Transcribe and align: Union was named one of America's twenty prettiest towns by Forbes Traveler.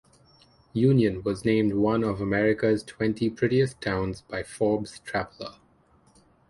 Union 0.73 1.21
was 1.21 1.45
named 1.45 1.75
one 1.75 2.03
of 2.03 2.21
America's 2.21 2.81
twenty 2.81 3.29
prettiest 3.29 3.79
towns 3.81 4.21
by 4.21 4.41
Forbes 4.41 4.97
Traveler. 4.97 5.57